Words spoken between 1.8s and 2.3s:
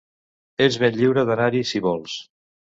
vols.